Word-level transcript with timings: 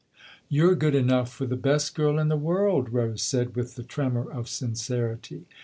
"You're 0.49 0.73
good 0.73 0.95
enough 0.95 1.31
for 1.31 1.45
the 1.45 1.55
best 1.55 1.93
girl 1.93 2.17
in 2.17 2.27
the 2.27 2.35
world," 2.35 2.91
Rose 2.91 3.21
said 3.21 3.55
with 3.55 3.75
the 3.75 3.83
tremor 3.83 4.31
of 4.31 4.49
sincerity. 4.49 5.45